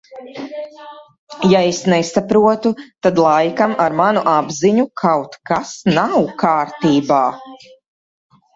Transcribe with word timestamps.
Ja 1.51 1.59
es 1.71 1.81
nesaprotu, 1.93 2.71
tad 3.07 3.21
laikam 3.25 3.77
ar 3.85 3.97
manu 4.01 4.25
apziņu 4.33 4.89
kaut 5.05 5.39
kas 5.53 5.77
nav 6.01 6.19
kārtībā. 6.43 7.23